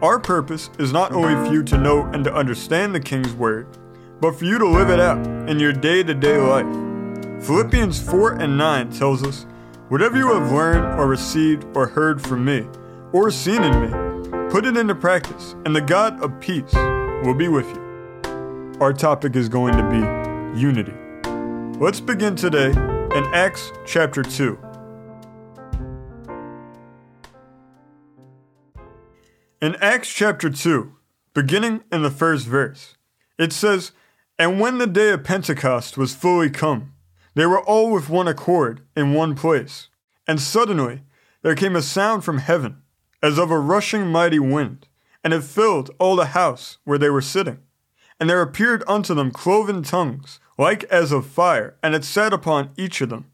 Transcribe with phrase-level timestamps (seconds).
[0.00, 3.66] Our purpose is not only for you to know and to understand the King's Word,
[4.20, 5.18] but for you to live it out
[5.50, 7.44] in your day to day life.
[7.44, 9.44] Philippians 4 and 9 tells us,
[9.88, 12.64] Whatever you have learned or received or heard from me,
[13.12, 16.74] or seen in me, put it into practice, and the God of peace
[17.24, 18.76] will be with you.
[18.80, 20.94] Our topic is going to be unity.
[21.80, 24.67] Let's begin today in Acts chapter 2.
[29.60, 30.94] In Acts chapter 2,
[31.34, 32.94] beginning in the first verse,
[33.38, 33.90] it says,
[34.38, 36.92] And when the day of Pentecost was fully come,
[37.34, 39.88] they were all with one accord in one place.
[40.28, 41.02] And suddenly
[41.42, 42.82] there came a sound from heaven,
[43.20, 44.86] as of a rushing mighty wind,
[45.24, 47.58] and it filled all the house where they were sitting.
[48.20, 52.70] And there appeared unto them cloven tongues, like as of fire, and it sat upon
[52.76, 53.26] each of them.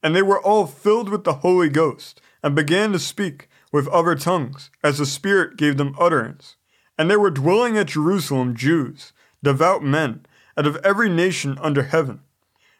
[0.00, 4.14] And they were all filled with the Holy Ghost, and began to speak with other
[4.14, 6.56] tongues, as the Spirit gave them utterance.
[6.98, 12.20] And there were dwelling at Jerusalem Jews, devout men, out of every nation under heaven.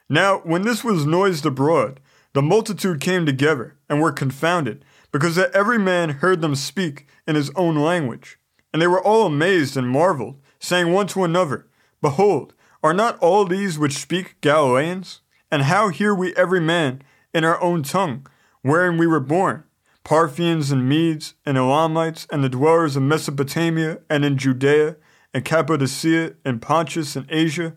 [0.09, 1.99] Now, when this was noised abroad,
[2.35, 7.35] the multitude came together, and were confounded, because that every man heard them speak in
[7.35, 8.39] his own language.
[8.73, 11.67] And they were all amazed and marveled, saying one to another,
[12.01, 15.21] Behold, are not all these which speak Galileans?
[15.51, 17.03] And how hear we every man
[17.35, 18.27] in our own tongue,
[18.63, 19.65] wherein we were born?
[20.05, 24.97] Parthians and Medes and Elamites and the dwellers of Mesopotamia and in Judea
[25.33, 27.75] and Cappadocia and Pontus and Asia,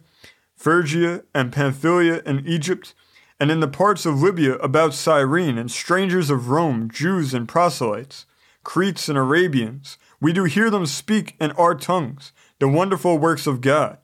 [0.56, 2.94] Phrygia and Pamphylia and Egypt,
[3.40, 8.26] and in the parts of Libya about Cyrene, and strangers of Rome, Jews and proselytes,
[8.64, 13.62] Cretes and Arabians, we do hear them speak in our tongues the wonderful works of
[13.62, 13.98] God.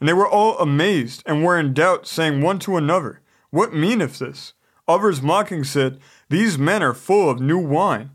[0.00, 3.20] And they were all amazed and were in doubt, saying one to another,
[3.50, 4.54] What meaneth this?
[4.88, 5.98] Others mocking said,
[6.28, 8.10] These men are full of new wine.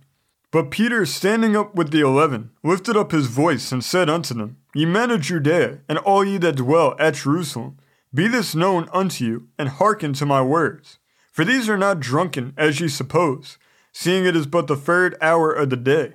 [0.51, 4.57] But Peter, standing up with the eleven, lifted up his voice and said unto them,
[4.73, 7.77] Ye men of Judea, and all ye that dwell at Jerusalem,
[8.13, 10.99] be this known unto you, and hearken to my words.
[11.31, 13.57] For these are not drunken, as ye suppose,
[13.93, 16.13] seeing it is but the third hour of the day.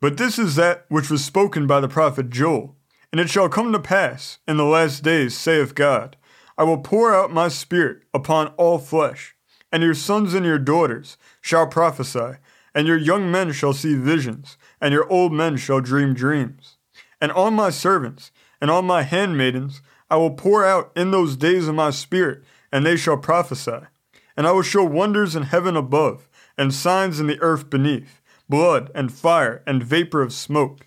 [0.00, 2.76] But this is that which was spoken by the prophet Joel.
[3.12, 6.16] And it shall come to pass, in the last days, saith God,
[6.56, 9.34] I will pour out my spirit upon all flesh,
[9.70, 12.38] and your sons and your daughters shall prophesy,
[12.74, 16.76] and your young men shall see visions, and your old men shall dream dreams.
[17.20, 18.30] And on my servants
[18.60, 22.42] and on my handmaidens I will pour out in those days of my spirit,
[22.72, 23.80] and they shall prophesy.
[24.36, 28.90] And I will show wonders in heaven above, and signs in the earth beneath, blood
[28.94, 30.86] and fire and vapor of smoke.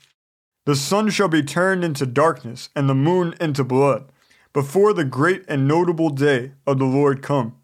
[0.65, 4.11] The sun shall be turned into darkness, and the moon into blood,
[4.53, 7.55] before the great and notable day of the Lord come.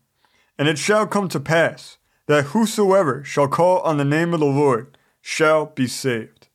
[0.57, 1.97] And it shall come to pass,
[2.27, 6.47] that whosoever shall call on the name of the Lord shall be saved.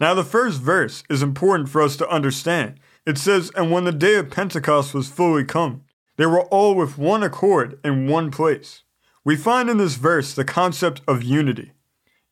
[0.00, 2.78] Now, the first verse is important for us to understand.
[3.04, 5.82] It says, And when the day of Pentecost was fully come,
[6.16, 8.82] they were all with one accord in one place.
[9.24, 11.72] We find in this verse the concept of unity.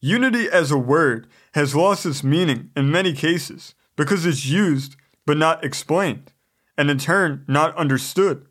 [0.00, 5.36] Unity as a word has lost its meaning in many cases because it's used but
[5.36, 6.32] not explained,
[6.78, 8.46] and in turn not understood.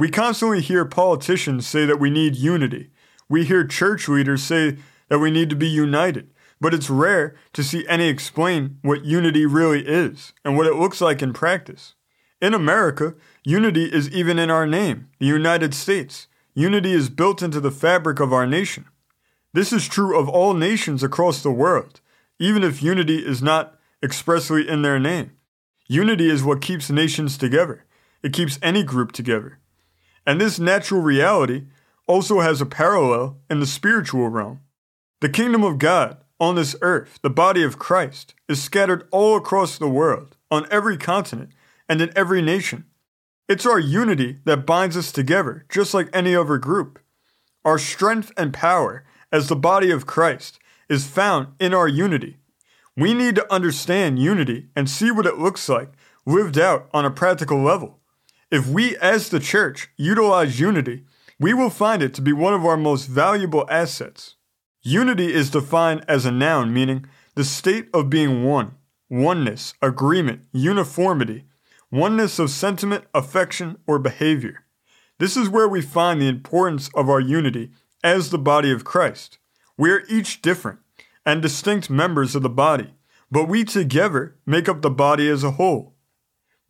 [0.00, 2.90] We constantly hear politicians say that we need unity.
[3.28, 4.78] We hear church leaders say
[5.08, 9.44] that we need to be united, but it's rare to see any explain what unity
[9.44, 11.94] really is and what it looks like in practice.
[12.40, 16.28] In America, unity is even in our name, the United States.
[16.54, 18.86] Unity is built into the fabric of our nation.
[19.52, 22.00] This is true of all nations across the world
[22.40, 25.32] even if unity is not expressly in their name.
[25.88, 27.84] Unity is what keeps nations together,
[28.22, 29.59] it keeps any group together.
[30.30, 31.64] And this natural reality
[32.06, 34.60] also has a parallel in the spiritual realm.
[35.20, 39.76] The kingdom of God on this earth, the body of Christ, is scattered all across
[39.76, 41.50] the world, on every continent,
[41.88, 42.84] and in every nation.
[43.48, 47.00] It's our unity that binds us together, just like any other group.
[47.64, 52.36] Our strength and power as the body of Christ is found in our unity.
[52.96, 55.90] We need to understand unity and see what it looks like
[56.24, 57.99] lived out on a practical level.
[58.50, 61.04] If we as the church utilize unity,
[61.38, 64.34] we will find it to be one of our most valuable assets.
[64.82, 67.06] Unity is defined as a noun meaning
[67.36, 68.72] the state of being one,
[69.08, 71.44] oneness, agreement, uniformity,
[71.92, 74.64] oneness of sentiment, affection, or behavior.
[75.18, 77.70] This is where we find the importance of our unity
[78.02, 79.38] as the body of Christ.
[79.76, 80.80] We are each different
[81.24, 82.94] and distinct members of the body,
[83.30, 85.89] but we together make up the body as a whole.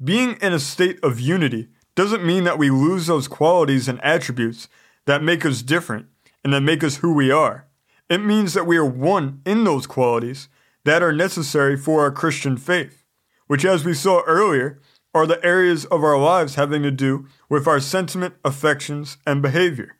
[0.03, 4.67] Being in a state of unity doesn't mean that we lose those qualities and attributes
[5.05, 6.07] that make us different
[6.43, 7.67] and that make us who we are.
[8.09, 10.49] It means that we are one in those qualities
[10.85, 13.05] that are necessary for our Christian faith,
[13.47, 14.81] which, as we saw earlier,
[15.15, 19.97] are the areas of our lives having to do with our sentiment, affections, and behavior.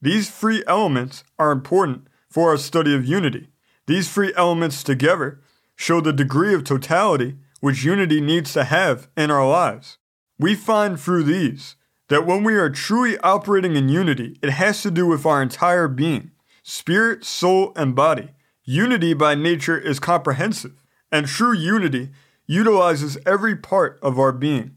[0.00, 3.48] These three elements are important for our study of unity.
[3.86, 5.40] These three elements together
[5.74, 9.96] show the degree of totality which unity needs to have in our lives.
[10.38, 11.76] We find through these
[12.10, 15.88] that when we are truly operating in unity, it has to do with our entire
[15.88, 16.32] being
[16.62, 18.28] spirit, soul, and body.
[18.64, 22.10] Unity by nature is comprehensive, and true unity
[22.46, 24.76] utilizes every part of our being.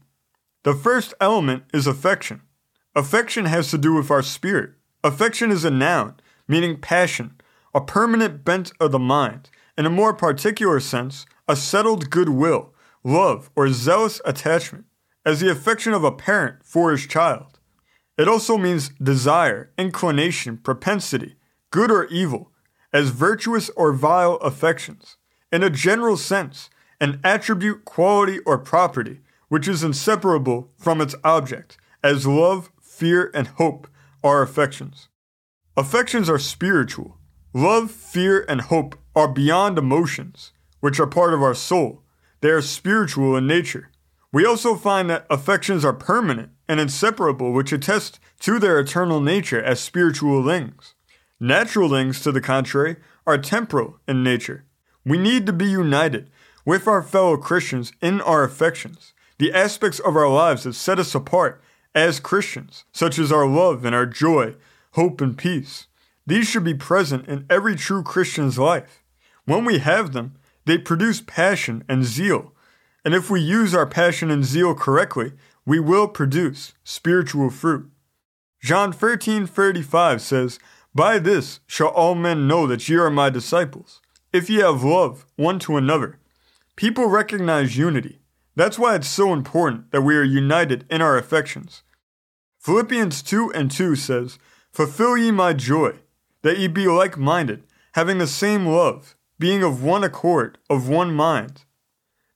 [0.62, 2.40] The first element is affection.
[2.94, 4.70] Affection has to do with our spirit.
[5.04, 6.14] Affection is a noun,
[6.48, 7.38] meaning passion,
[7.74, 12.72] a permanent bent of the mind, in a more particular sense, a settled goodwill,
[13.04, 14.84] love, or zealous attachment,
[15.24, 17.58] as the affection of a parent for his child.
[18.16, 21.36] It also means desire, inclination, propensity,
[21.70, 22.50] good or evil,
[22.92, 25.16] as virtuous or vile affections.
[25.52, 31.78] In a general sense, an attribute, quality, or property which is inseparable from its object,
[32.02, 33.88] as love, fear, and hope
[34.22, 35.08] are affections.
[35.76, 37.18] Affections are spiritual.
[37.54, 42.02] Love, fear, and hope are beyond emotions, which are part of our soul.
[42.40, 43.90] They are spiritual in nature.
[44.32, 49.62] We also find that affections are permanent and inseparable, which attest to their eternal nature
[49.62, 50.94] as spiritual things.
[51.40, 52.96] Natural things, to the contrary,
[53.26, 54.64] are temporal in nature.
[55.04, 56.30] We need to be united
[56.64, 61.14] with our fellow Christians in our affections, the aspects of our lives that set us
[61.14, 61.62] apart
[61.94, 64.54] as Christians, such as our love and our joy,
[64.92, 65.86] hope and peace.
[66.26, 69.02] These should be present in every true Christian's life.
[69.46, 70.34] When we have them,
[70.68, 72.54] they produce passion and zeal.
[73.04, 75.32] And if we use our passion and zeal correctly,
[75.64, 77.90] we will produce spiritual fruit.
[78.62, 80.58] John 13:35 says,
[80.94, 84.00] by this shall all men know that ye are my disciples,
[84.32, 86.18] if ye have love one to another.
[86.76, 88.18] People recognize unity.
[88.56, 91.82] That's why it's so important that we are united in our affections.
[92.58, 94.38] Philippians 2 and 2 says,
[94.72, 95.92] Fulfill ye my joy,
[96.42, 97.62] that ye be like minded,
[97.92, 101.64] having the same love, being of one accord, of one mind.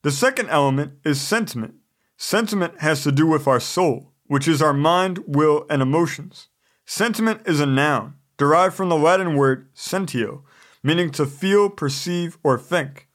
[0.03, 1.75] The second element is sentiment.
[2.17, 6.49] Sentiment has to do with our soul, which is our mind, will, and emotions.
[6.87, 10.43] Sentiment is a noun derived from the Latin word sentio,
[10.83, 13.09] meaning to feel, perceive, or think.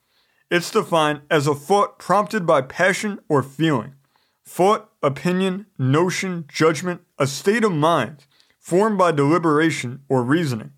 [0.50, 3.94] It's defined as a thought prompted by passion or feeling.
[4.46, 8.24] Thought, opinion, notion, judgment, a state of mind
[8.58, 10.72] formed by deliberation or reasoning.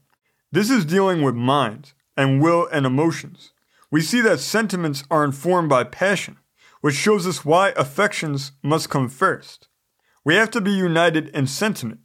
[0.50, 3.52] This is dealing with mind and will and emotions.
[3.90, 6.36] We see that sentiments are informed by passion,
[6.82, 9.68] which shows us why affections must come first.
[10.22, 12.00] We have to be united in sentiment,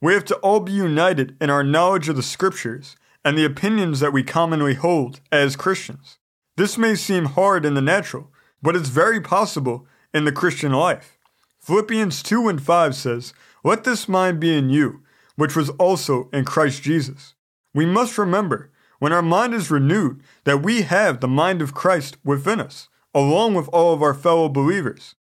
[0.00, 4.00] we have to all be united in our knowledge of the scriptures and the opinions
[4.00, 6.18] that we commonly hold as Christians.
[6.56, 8.32] This may seem hard in the natural,
[8.62, 11.16] but it's very possible in the Christian life.
[11.60, 15.02] Philippians 2 and 5 says, Let this mind be in you,
[15.36, 17.34] which was also in Christ Jesus.
[17.72, 18.71] We must remember,
[19.02, 23.52] when our mind is renewed, that we have the mind of Christ within us, along
[23.52, 25.16] with all of our fellow believers.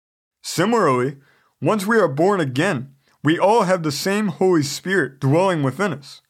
[0.42, 1.18] Similarly,
[1.61, 6.23] once we are born again, we all have the same Holy Spirit dwelling within us.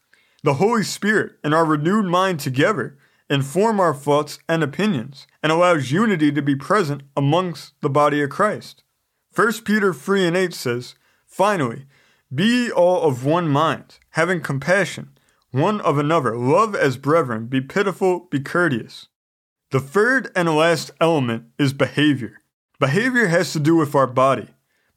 [0.43, 2.97] The Holy Spirit and our renewed mind together
[3.29, 8.29] inform our thoughts and opinions and allows unity to be present amongst the body of
[8.29, 8.83] Christ.
[9.33, 11.85] 1 Peter 3 and 8 says, Finally,
[12.29, 15.16] be ye all of one mind, having compassion
[15.51, 19.07] one of another, love as brethren, be pitiful, be courteous.
[19.71, 22.41] The third and last element is behavior.
[22.79, 24.49] Behavior has to do with our body.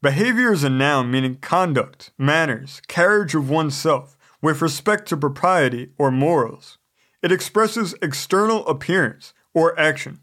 [0.02, 6.11] Behavior is a noun meaning conduct, manners, carriage of oneself with respect to propriety or
[6.11, 6.78] morals.
[7.23, 10.21] It expresses external appearance or action.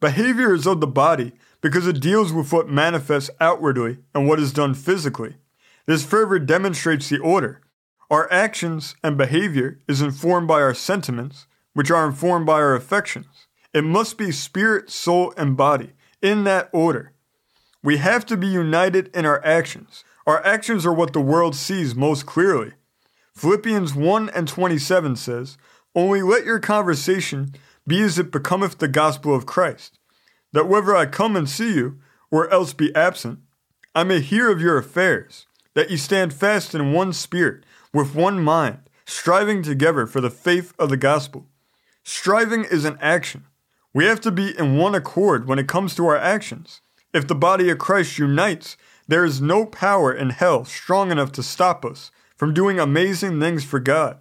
[0.00, 4.52] Behavior is of the body because it deals with what manifests outwardly and what is
[4.52, 5.36] done physically.
[5.86, 7.60] This further demonstrates the order.
[8.10, 13.46] Our actions and behavior is informed by our sentiments, which are informed by our affections.
[13.72, 17.12] It must be spirit, soul, and body in that order.
[17.84, 20.02] We have to be united in our actions.
[20.26, 22.72] Our actions are what the world sees most clearly.
[23.36, 25.56] Philippians 1 and 27 says,
[25.94, 27.54] Only let your conversation
[27.86, 30.00] be as it becometh the gospel of Christ,
[30.52, 32.00] that whether I come and see you,
[32.30, 33.38] or else be absent,
[33.94, 38.42] I may hear of your affairs, that ye stand fast in one spirit, with one
[38.42, 41.46] mind, striving together for the faith of the gospel.
[42.04, 43.44] Striving is an action.
[43.92, 46.80] We have to be in one accord when it comes to our actions.
[47.12, 48.76] If the body of Christ unites,
[49.08, 53.64] there is no power in hell strong enough to stop us from doing amazing things
[53.64, 54.18] for God.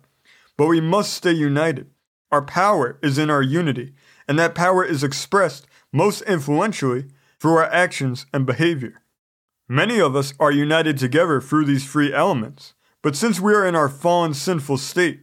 [0.58, 1.92] But we must stay united.
[2.32, 3.94] Our power is in our unity,
[4.28, 7.06] and that power is expressed most influentially
[7.40, 9.02] through our actions and behavior.
[9.68, 13.76] Many of us are united together through these three elements, but since we are in
[13.76, 15.22] our fallen sinful state,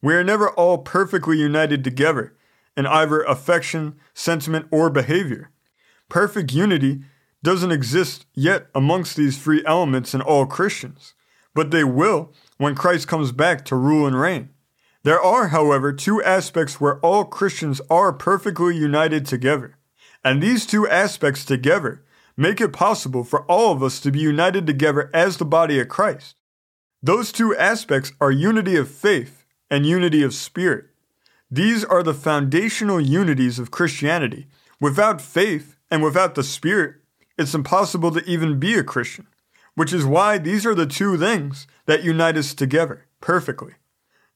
[0.00, 2.36] we are never all perfectly united together
[2.76, 5.50] in either affection, sentiment, or behavior.
[6.08, 7.02] Perfect unity
[7.42, 11.14] doesn't exist yet amongst these three elements in all Christians,
[11.54, 14.50] but they will when Christ comes back to rule and reign.
[15.02, 19.76] There are, however, two aspects where all Christians are perfectly united together.
[20.24, 22.04] And these two aspects together
[22.36, 25.88] make it possible for all of us to be united together as the body of
[25.88, 26.34] Christ.
[27.02, 30.86] Those two aspects are unity of faith and unity of spirit.
[31.48, 34.48] These are the foundational unities of Christianity.
[34.80, 36.96] Without faith and without the spirit,
[37.38, 39.28] it's impossible to even be a Christian,
[39.76, 43.74] which is why these are the two things that unite us together perfectly.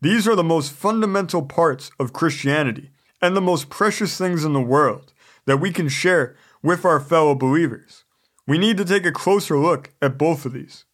[0.01, 2.91] These are the most fundamental parts of Christianity
[3.21, 5.13] and the most precious things in the world
[5.47, 8.05] that we can share with our fellow believers.
[8.47, 10.85] We need to take a closer look at both of these.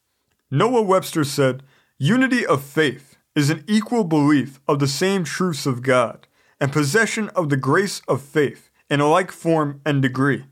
[0.51, 1.63] Noah Webster said,
[1.99, 6.27] Unity of faith is an equal belief of the same truths of God
[6.59, 10.45] and possession of the grace of faith in a like form and degree.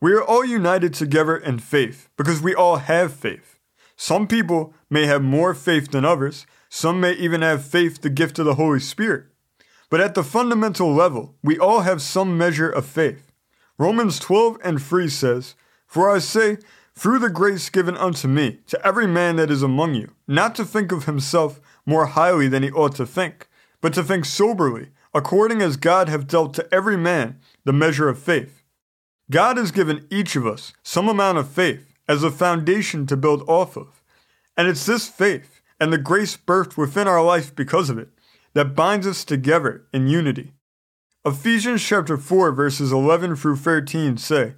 [0.00, 3.58] We are all united together in faith because we all have faith.
[3.96, 8.38] Some people may have more faith than others, some may even have faith, the gift
[8.38, 9.24] of the Holy Spirit.
[9.88, 13.32] But at the fundamental level, we all have some measure of faith.
[13.78, 15.54] Romans 12 and 3 says,
[15.86, 16.58] For I say,
[16.96, 20.64] through the grace given unto me, to every man that is among you, not to
[20.64, 23.48] think of himself more highly than he ought to think,
[23.80, 28.18] but to think soberly, according as God hath dealt to every man the measure of
[28.18, 28.62] faith.
[29.30, 33.42] God has given each of us some amount of faith as a foundation to build
[33.48, 34.02] off of.
[34.56, 38.10] And it's this faith and the grace birthed within our life because of it
[38.52, 40.52] that binds us together in unity.
[41.24, 44.54] Ephesians chapter 4 verses 11 through 13 say,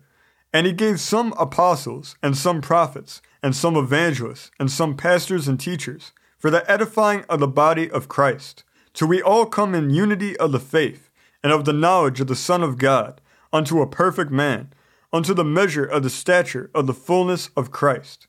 [0.56, 5.60] And he gave some apostles and some prophets and some evangelists and some pastors and
[5.60, 10.34] teachers for the edifying of the body of Christ, till we all come in unity
[10.38, 11.10] of the faith
[11.42, 13.20] and of the knowledge of the Son of God,
[13.52, 14.72] unto a perfect man,
[15.12, 18.26] unto the measure of the stature of the fullness of Christ.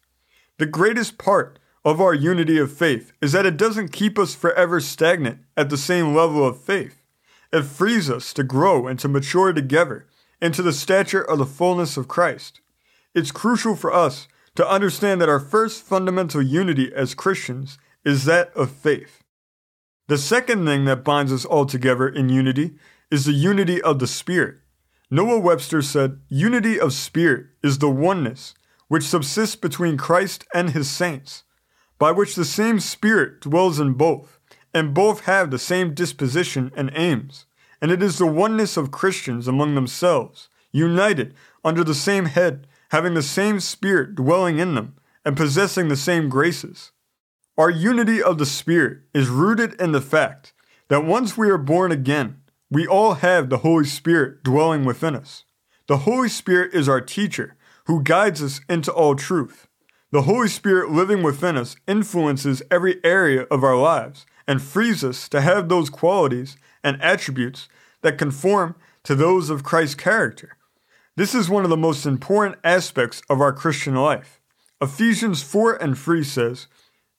[0.57, 4.81] The greatest part of our unity of faith is that it doesn't keep us forever
[4.81, 7.01] stagnant at the same level of faith.
[7.53, 10.07] It frees us to grow and to mature together
[10.41, 12.61] into the stature of the fullness of Christ.
[13.13, 18.51] It's crucial for us to understand that our first fundamental unity as Christians is that
[18.55, 19.23] of faith.
[20.07, 22.75] The second thing that binds us all together in unity
[23.11, 24.57] is the unity of the Spirit.
[25.09, 28.53] Noah Webster said, Unity of spirit is the oneness
[28.89, 31.43] which subsists between Christ and his saints,
[31.97, 34.39] by which the same Spirit dwells in both,
[34.73, 37.45] and both have the same disposition and aims.
[37.81, 43.13] And it is the oneness of Christians among themselves, united under the same head, having
[43.13, 46.91] the same Spirit dwelling in them, and possessing the same graces.
[47.57, 50.53] Our unity of the Spirit is rooted in the fact
[50.87, 52.37] that once we are born again,
[52.69, 55.43] we all have the Holy Spirit dwelling within us.
[55.87, 57.55] The Holy Spirit is our teacher
[57.85, 59.67] who guides us into all truth.
[60.11, 65.27] The Holy Spirit living within us influences every area of our lives and frees us
[65.29, 67.67] to have those qualities and attributes
[68.01, 70.57] that conform to those of Christ's character.
[71.15, 74.39] This is one of the most important aspects of our Christian life.
[74.79, 76.67] Ephesians 4 and 3 says,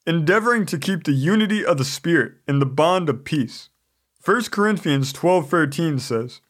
[0.07, 3.69] Endeavoring to keep the unity of the Spirit in the bond of peace.
[4.25, 6.41] 1 Corinthians 12:13 says,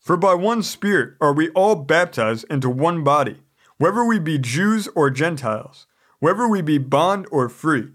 [0.00, 3.42] "For by one spirit are we all baptized into one body,
[3.76, 5.86] whether we be Jews or Gentiles,
[6.20, 7.92] whether we be bond or free,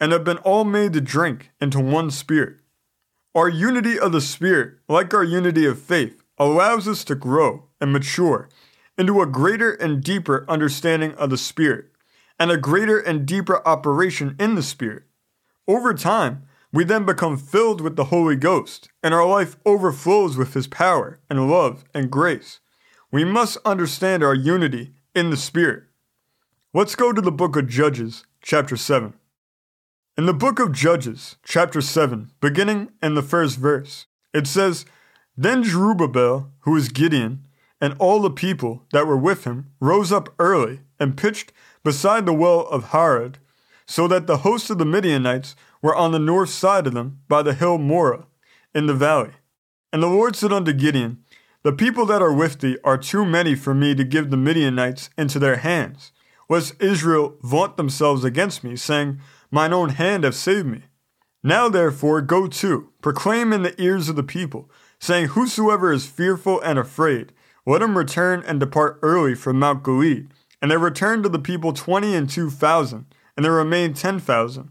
[0.00, 2.59] and have been all made to drink into one spirit."
[3.32, 7.92] Our unity of the spirit, like our unity of faith, allows us to grow and
[7.92, 8.48] mature
[8.98, 11.86] into a greater and deeper understanding of the spirit
[12.40, 15.04] and a greater and deeper operation in the spirit.
[15.68, 20.54] Over time, we then become filled with the Holy Ghost, and our life overflows with
[20.54, 22.58] His power and love and grace.
[23.12, 25.84] We must understand our unity in the Spirit.
[26.72, 29.14] Let's go to the book of Judges, chapter 7.
[30.18, 34.84] In the book of Judges, chapter 7, beginning in the first verse, it says,
[35.36, 37.46] Then Jerubbaal, who is Gideon,
[37.80, 41.52] and all the people that were with him rose up early and pitched
[41.84, 43.38] beside the well of Harod,
[43.86, 47.40] so that the host of the Midianites were on the north side of them by
[47.40, 48.26] the hill Moreh
[48.74, 49.30] in the valley.
[49.92, 51.24] And the Lord said unto Gideon,
[51.62, 55.08] The people that are with thee are too many for me to give the Midianites
[55.16, 56.12] into their hands,
[56.48, 60.84] lest Israel vaunt themselves against me, saying, Mine own hand have saved me.
[61.42, 66.60] Now therefore go to, proclaim in the ears of the people, saying, Whosoever is fearful
[66.60, 67.32] and afraid,
[67.66, 70.28] let him return and depart early from Mount Gilead.
[70.60, 74.70] And there returned to the people twenty and two thousand, and there remained ten thousand.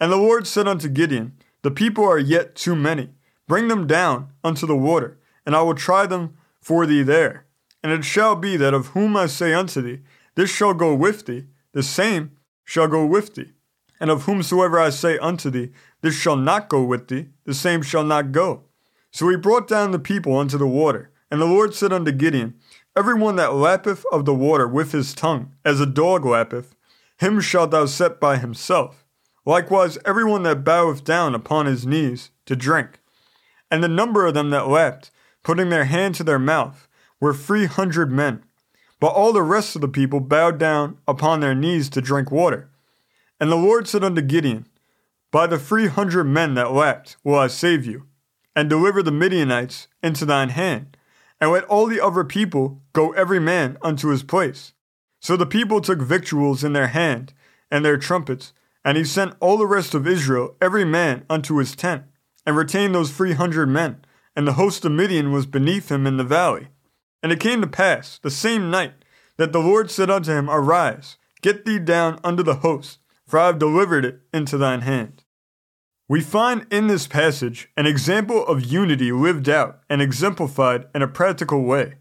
[0.00, 3.10] And the Lord said unto Gideon, The people are yet too many.
[3.46, 7.46] Bring them down unto the water, and I will try them for thee there.
[7.82, 10.00] And it shall be that of whom I say unto thee,
[10.34, 12.32] This shall go with thee, the same
[12.64, 13.52] shall go with thee.
[13.98, 15.70] And of whomsoever I say unto thee,
[16.02, 18.64] This shall not go with thee, the same shall not go.
[19.10, 21.10] So he brought down the people unto the water.
[21.30, 22.54] And the Lord said unto Gideon,
[22.96, 26.74] Every one that lappeth of the water with his tongue, as a dog lappeth,
[27.18, 29.04] him shalt thou set by himself.
[29.44, 33.00] Likewise, every one that boweth down upon his knees to drink.
[33.70, 35.10] And the number of them that lapped,
[35.42, 36.88] putting their hand to their mouth,
[37.20, 38.42] were three hundred men.
[39.00, 42.70] But all the rest of the people bowed down upon their knees to drink water.
[43.38, 44.66] And the Lord said unto Gideon,
[45.30, 48.06] By the three hundred men that lapped will I save you,
[48.54, 50.96] and deliver the Midianites into thine hand,
[51.40, 54.72] and let all the other people go every man unto his place.
[55.20, 57.34] So the people took victuals in their hand,
[57.70, 58.52] and their trumpets,
[58.84, 62.04] and he sent all the rest of Israel every man unto his tent
[62.46, 64.04] and retained those three hundred men,
[64.36, 66.68] and the host of Midian was beneath him in the valley.
[67.22, 68.92] And it came to pass, the same night,
[69.36, 73.46] that the Lord said unto him, Arise, get thee down unto the host, for I
[73.46, 75.24] have delivered it into thine hand.
[76.08, 81.08] We find in this passage an example of unity lived out and exemplified in a
[81.08, 81.94] practical way.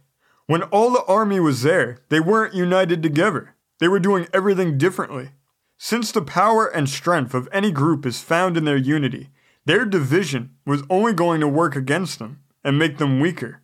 [0.46, 3.56] When all the army was there, they weren't united together.
[3.80, 5.32] They were doing everything differently.
[5.78, 9.30] Since the power and strength of any group is found in their unity,
[9.66, 13.62] their division was only going to work against them and make them weaker.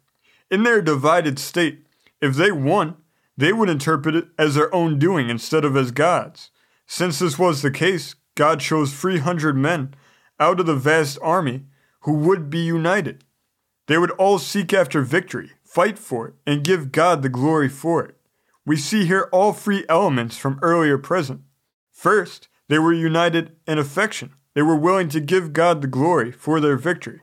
[0.49, 1.85] In their divided state,
[2.19, 2.97] if they won,
[3.37, 6.49] they would interpret it as their own doing instead of as God's.
[6.93, 9.93] Since this was the case, God chose 300 men
[10.41, 11.63] out of the vast army
[12.01, 13.23] who would be united.
[13.87, 18.03] They would all seek after victory, fight for it, and give God the glory for
[18.03, 18.17] it.
[18.65, 21.43] We see here all three elements from earlier present.
[21.93, 24.33] First, they were united in affection.
[24.53, 27.21] They were willing to give God the glory for their victory.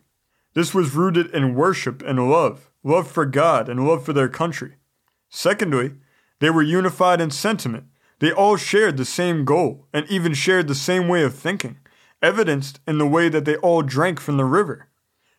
[0.55, 4.77] This was rooted in worship and love, love for God and love for their country.
[5.29, 5.93] Secondly,
[6.41, 7.85] they were unified in sentiment.
[8.21, 11.79] They all shared the same goal and even shared the same way of thinking,
[12.21, 14.89] evidenced in the way that they all drank from the river.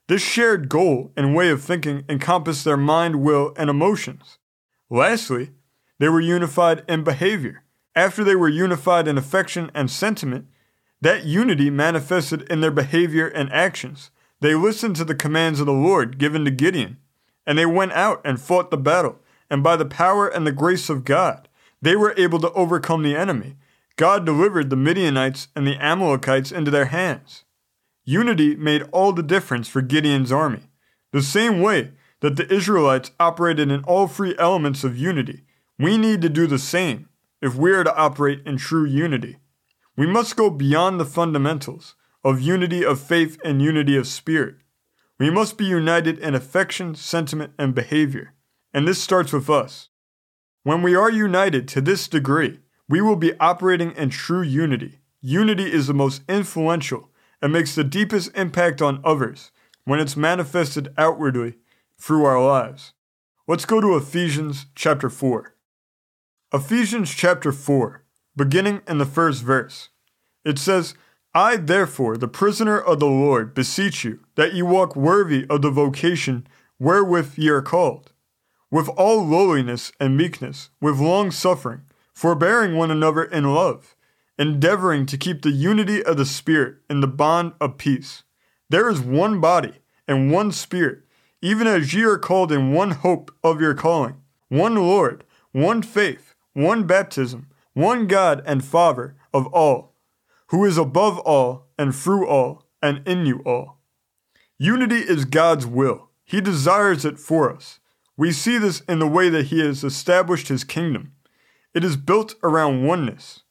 [0.07, 4.37] This shared goal and way of thinking encompassed their mind, will, and emotions.
[4.89, 5.51] Lastly,
[5.99, 7.63] they were unified in behavior.
[7.95, 10.47] After they were unified in affection and sentiment,
[11.01, 14.09] that unity manifested in their behavior and actions.
[14.39, 16.97] They listened to the commands of the Lord given to Gideon,
[17.45, 20.89] and they went out and fought the battle, and by the power and the grace
[20.89, 21.48] of God,
[21.81, 23.55] they were able to overcome the enemy.
[23.95, 27.43] God delivered the Midianites and the Amalekites into their hands.
[28.05, 30.69] Unity made all the difference for Gideon's army.
[31.11, 35.43] The same way that the Israelites operated in all three elements of unity,
[35.77, 37.09] we need to do the same
[37.41, 39.37] if we are to operate in true unity.
[39.95, 44.55] We must go beyond the fundamentals of unity of faith and unity of spirit.
[45.17, 48.33] We must be united in affection, sentiment, and behavior.
[48.73, 49.89] And this starts with us.
[50.69, 54.99] When we are united to this degree, we will be operating in true unity.
[55.19, 57.09] Unity is the most influential
[57.41, 59.49] and makes the deepest impact on others
[59.85, 61.55] when it's manifested outwardly
[61.97, 62.93] through our lives.
[63.47, 65.55] Let's go to Ephesians chapter 4.
[66.53, 68.03] Ephesians chapter 4
[68.35, 69.89] beginning in the first verse.
[70.45, 70.93] It says,
[71.33, 75.71] I therefore, the prisoner of the Lord, beseech you that ye walk worthy of the
[75.71, 76.45] vocation
[76.77, 78.11] wherewith ye are called,
[78.71, 81.81] with all lowliness and meekness, with long suffering,
[82.13, 83.95] forbearing one another in love,
[84.37, 88.23] endeavoring to keep the unity of the Spirit in the bond of peace.
[88.69, 89.73] There is one body
[90.07, 90.99] and one Spirit,
[91.41, 94.17] even as ye are called in one hope of your calling,
[94.49, 97.47] one Lord, one faith, one baptism
[97.79, 99.95] one God and Father of all,
[100.47, 103.79] who is above all and through all and in you all.
[104.57, 106.09] Unity is God's will.
[106.25, 107.78] He desires it for us.
[108.19, 111.13] We see this in the way that He has established His kingdom.
[111.73, 113.43] It is built around oneness.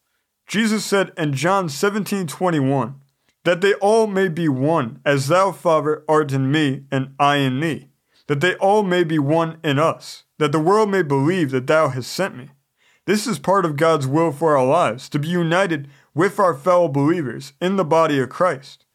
[0.45, 3.01] Jesus said in John 17 21,
[3.45, 7.59] that they all may be one, as thou, Father, art in me, and I in
[7.59, 7.87] thee,
[8.27, 11.87] that they all may be one in us, that the world may believe that thou
[11.87, 12.49] hast sent me.
[13.07, 16.87] This is part of God's will for our lives, to be united with our fellow
[16.87, 18.85] believers in the body of Christ.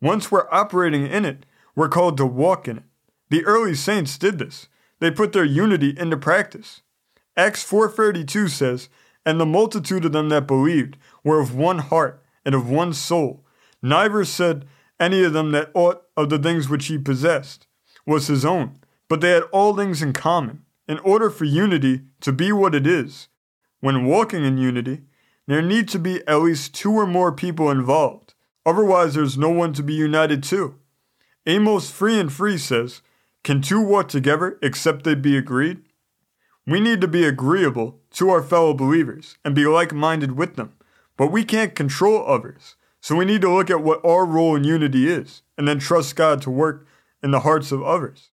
[0.00, 2.84] Once we're operating in it, we're called to walk in it.
[3.30, 4.68] The early saints did this.
[5.00, 6.82] They put their unity into practice.
[7.36, 8.88] Acts 4:32 says,
[9.24, 13.44] "And the multitude of them that believed were of one heart and of one soul.
[13.82, 14.66] Neither said
[14.98, 17.66] any of them that aught of the things which he possessed
[18.06, 20.64] was his own, but they had all things in common.
[20.88, 23.28] In order for unity to be what it is,
[23.80, 25.02] when walking in unity,
[25.46, 28.34] there need to be at least two or more people involved.
[28.64, 30.76] Otherwise, there's no one to be united to.
[31.46, 33.02] Amos 3 and 3 says,
[33.44, 35.82] Can two walk together except they be agreed?
[36.66, 40.74] We need to be agreeable to our fellow believers and be like minded with them,
[41.16, 42.76] but we can't control others.
[43.00, 46.16] So we need to look at what our role in unity is and then trust
[46.16, 46.86] God to work
[47.22, 48.30] in the hearts of others.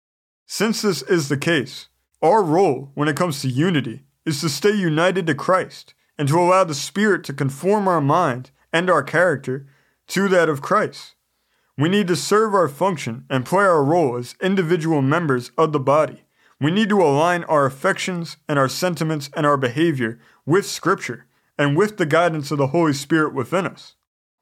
[0.47, 1.89] Since this is the case,
[2.23, 6.39] our role when it comes to unity is to stay united to Christ and to
[6.39, 9.67] allow the Spirit to conform our mind and our character
[10.09, 11.14] to that of Christ.
[11.77, 15.81] We need to serve our function and play our role as individual members of the
[15.81, 16.23] body.
[16.61, 21.27] We need to align our affections and our sentiments and our behavior with Scripture
[21.59, 23.97] and with the guidance of the Holy Spirit within us.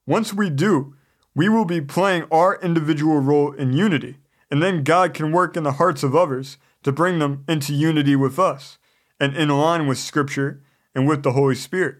[0.07, 0.95] Once we do,
[1.35, 4.19] we will be playing our individual role in unity,
[4.51, 8.15] and then God can work in the hearts of others to bring them into unity
[8.15, 8.79] with us
[9.19, 10.63] and in line with Scripture
[10.95, 11.97] and with the Holy Spirit.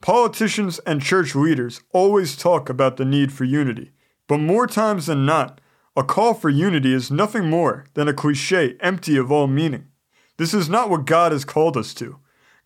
[0.00, 3.90] Politicians and church leaders always talk about the need for unity,
[4.28, 5.60] but more times than not,
[5.96, 9.88] a call for unity is nothing more than a cliche empty of all meaning.
[10.36, 12.18] This is not what God has called us to.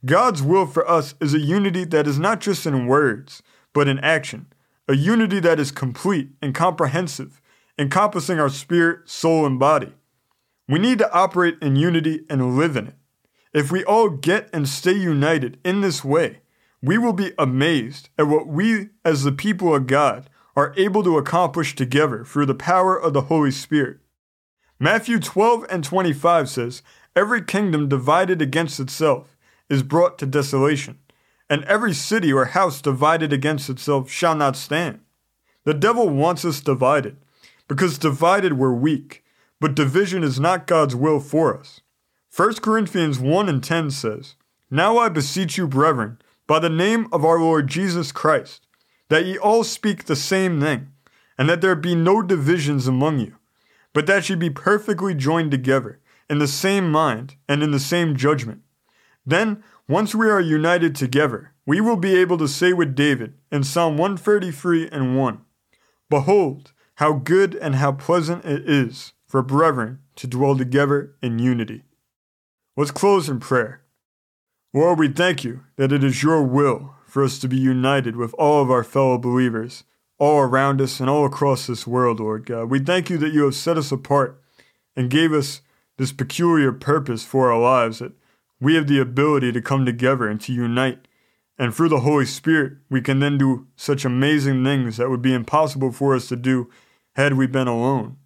[0.05, 3.98] God's will for us is a unity that is not just in words, but in
[4.01, 4.53] action,
[4.87, 7.40] a unity that is complete and comprehensive,
[7.79, 9.94] encompassing our spirit, soul, and body.
[10.68, 12.94] We need to operate in unity and live in it.
[13.55, 16.40] If we all get and stay united in this way,
[16.83, 21.19] we will be amazed at what we, as the people of God, are able to
[21.19, 23.99] accomplish together through the power of the Holy Spirit.
[24.79, 26.83] Matthew 12 and 25 says,
[27.15, 29.37] Every kingdom divided against itself
[29.69, 30.99] is brought to desolation,
[31.49, 35.01] and every city or house divided against itself shall not stand.
[35.65, 37.17] The devil wants us divided,
[37.69, 39.25] because divided we're weak,
[39.61, 41.81] but division is not God's will for us.
[42.35, 44.35] 1 Corinthians 1 and 10 says,
[44.71, 48.67] Now I beseech you, brethren, by the name of our Lord Jesus Christ,
[49.12, 50.90] that ye all speak the same thing,
[51.37, 53.37] and that there be no divisions among you,
[53.92, 58.16] but that ye be perfectly joined together, in the same mind and in the same
[58.16, 58.62] judgment.
[59.27, 63.64] Then, once we are united together, we will be able to say with David in
[63.64, 65.42] Psalm 133 and 1
[66.09, 71.83] Behold, how good and how pleasant it is for brethren to dwell together in unity.
[72.79, 73.83] Let's close in prayer.
[74.72, 78.33] Lord, we thank you that it is your will for us to be united with
[78.38, 79.85] all of our fellow believers,
[80.18, 82.70] all around us and all across this world, Lord God.
[82.70, 84.42] We thank you that you have set us apart
[84.96, 85.61] and gave us
[85.98, 88.12] this peculiar purpose for our lives, that
[88.62, 91.07] we have the ability to come together and to unite.
[91.59, 95.35] And through the Holy Spirit, we can then do such amazing things that would be
[95.35, 96.70] impossible for us to do
[97.14, 98.16] had we been alone.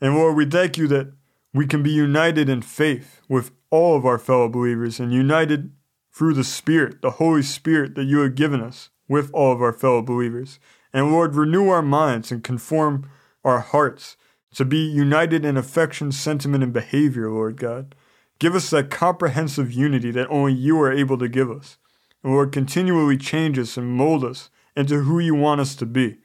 [0.00, 1.12] And Lord, we thank you that
[1.54, 5.70] we can be united in faith with all of our fellow believers and united
[6.12, 9.72] through the Spirit, the Holy Spirit that you have given us with all of our
[9.72, 10.58] fellow believers.
[10.92, 13.08] And Lord, renew our minds and conform
[13.44, 14.16] our hearts
[14.54, 17.94] to be united in affection, sentiment, and behavior, Lord God.
[18.38, 21.78] Give us that comprehensive unity that only you are able to give us.
[22.22, 26.18] And Lord, continually change us and mold us into who you want us to be.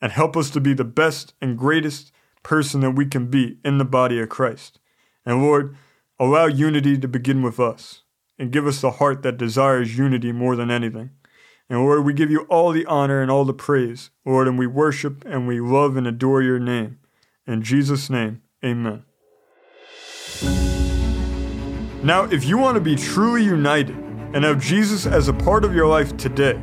[0.00, 3.78] And help us to be the best and greatest person that we can be in
[3.78, 4.78] the body of Christ.
[5.26, 5.76] And Lord,
[6.18, 8.02] allow unity to begin with us
[8.40, 11.10] and give us the heart that desires unity more than anything.
[11.68, 14.66] And Lord, we give you all the honor and all the praise, Lord, and we
[14.66, 16.98] worship and we love and adore your name.
[17.46, 19.04] In Jesus' name, amen.
[22.02, 23.96] Now, if you want to be truly united
[24.32, 26.58] and have Jesus as a part of your life today,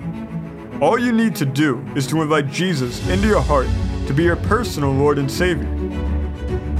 [0.82, 3.68] all you need to do is to invite Jesus into your heart
[4.08, 5.72] to be your personal Lord and Savior.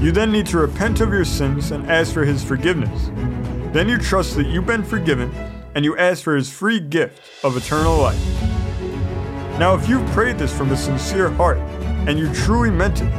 [0.00, 3.10] You then need to repent of your sins and ask for His forgiveness.
[3.72, 5.30] Then you trust that you've been forgiven
[5.74, 8.18] and you ask for His free gift of eternal life.
[9.58, 11.58] Now, if you've prayed this from a sincere heart
[12.08, 13.10] and you truly meant it,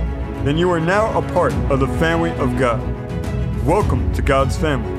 [0.44, 2.82] then you are now a part of the family of God.
[3.64, 4.92] Welcome to God's family.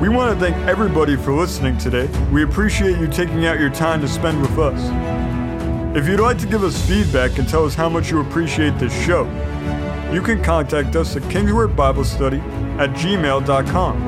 [0.00, 2.06] We want to thank everybody for listening today.
[2.30, 5.96] We appreciate you taking out your time to spend with us.
[5.96, 8.92] If you'd like to give us feedback and tell us how much you appreciate this
[9.06, 9.24] show,
[10.12, 12.38] you can contact us at Kingsword Bible Study
[12.78, 14.02] at gmail.com.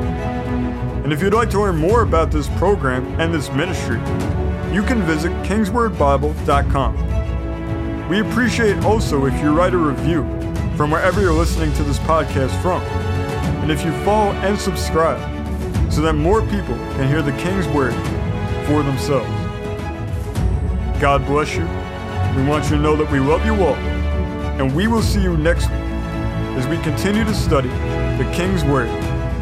[1.04, 3.98] And if you'd like to learn more about this program and this ministry,
[4.74, 8.08] you can visit kingswordbible.com.
[8.08, 10.24] We appreciate also if you write a review
[10.76, 12.82] from wherever you're listening to this podcast from,
[13.62, 15.20] and if you follow and subscribe
[15.92, 17.94] so that more people can hear the King's Word
[18.66, 19.30] for themselves.
[21.00, 21.68] God bless you.
[22.36, 25.36] We want you to know that we love you all, and we will see you
[25.36, 25.81] next week
[26.56, 28.88] as we continue to study the King's Word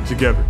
[0.07, 0.50] together.